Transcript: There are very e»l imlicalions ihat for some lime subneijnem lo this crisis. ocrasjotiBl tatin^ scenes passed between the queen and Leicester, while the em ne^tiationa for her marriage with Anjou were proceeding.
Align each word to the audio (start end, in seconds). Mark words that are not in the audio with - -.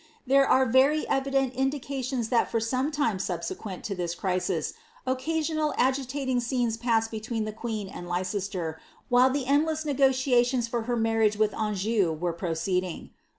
There 0.25 0.47
are 0.47 0.65
very 0.65 1.01
e»l 1.01 1.07
imlicalions 1.21 2.29
ihat 2.29 2.47
for 2.47 2.59
some 2.59 2.91
lime 2.97 3.19
subneijnem 3.19 3.87
lo 3.87 3.95
this 3.95 4.15
crisis. 4.15 4.73
ocrasjotiBl 5.05 5.75
tatin^ 5.77 6.41
scenes 6.41 6.75
passed 6.75 7.11
between 7.11 7.45
the 7.45 7.53
queen 7.53 7.87
and 7.87 8.09
Leicester, 8.09 8.81
while 9.09 9.29
the 9.29 9.45
em 9.45 9.67
ne^tiationa 9.67 10.67
for 10.67 10.81
her 10.89 10.95
marriage 10.97 11.37
with 11.37 11.53
Anjou 11.53 12.13
were 12.13 12.33
proceeding. 12.33 13.11